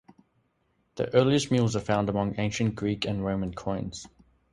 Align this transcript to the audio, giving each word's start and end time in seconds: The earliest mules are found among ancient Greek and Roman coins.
The 0.95 1.13
earliest 1.13 1.51
mules 1.51 1.75
are 1.75 1.79
found 1.79 2.09
among 2.09 2.39
ancient 2.39 2.73
Greek 2.73 3.05
and 3.05 3.23
Roman 3.23 3.53
coins. 3.53 4.07